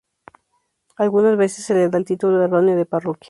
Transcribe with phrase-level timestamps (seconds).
[0.97, 3.19] Algunas veces se le da el título erróneo de "parroquia".